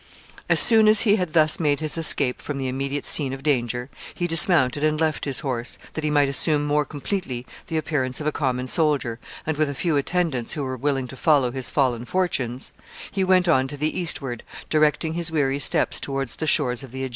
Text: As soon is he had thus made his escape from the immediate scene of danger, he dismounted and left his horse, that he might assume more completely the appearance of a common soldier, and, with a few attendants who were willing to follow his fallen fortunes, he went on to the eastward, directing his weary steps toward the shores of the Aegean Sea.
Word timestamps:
As 0.49 0.59
soon 0.59 0.87
is 0.87 1.01
he 1.01 1.17
had 1.17 1.33
thus 1.33 1.59
made 1.59 1.79
his 1.79 1.95
escape 1.95 2.41
from 2.41 2.57
the 2.57 2.67
immediate 2.67 3.05
scene 3.05 3.33
of 3.33 3.43
danger, 3.43 3.91
he 4.15 4.25
dismounted 4.25 4.83
and 4.83 4.99
left 4.99 5.25
his 5.25 5.41
horse, 5.41 5.77
that 5.93 6.03
he 6.03 6.09
might 6.09 6.27
assume 6.27 6.65
more 6.65 6.85
completely 6.85 7.45
the 7.67 7.77
appearance 7.77 8.19
of 8.19 8.25
a 8.25 8.31
common 8.31 8.65
soldier, 8.65 9.19
and, 9.45 9.57
with 9.57 9.69
a 9.69 9.75
few 9.75 9.97
attendants 9.97 10.53
who 10.53 10.63
were 10.63 10.75
willing 10.75 11.07
to 11.07 11.15
follow 11.15 11.51
his 11.51 11.69
fallen 11.69 12.05
fortunes, 12.05 12.71
he 13.11 13.23
went 13.23 13.47
on 13.47 13.67
to 13.67 13.77
the 13.77 13.95
eastward, 13.95 14.41
directing 14.71 15.13
his 15.13 15.31
weary 15.31 15.59
steps 15.59 15.99
toward 15.99 16.29
the 16.29 16.47
shores 16.47 16.81
of 16.81 16.91
the 16.91 17.01
Aegean 17.03 17.09
Sea. 17.09 17.09